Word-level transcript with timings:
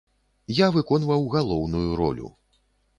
Я 0.59 0.67
выконваў 0.79 1.29
галоўную 1.37 1.87
ролю. 2.05 2.37